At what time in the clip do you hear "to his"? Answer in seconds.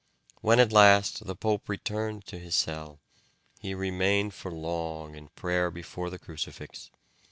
2.25-2.55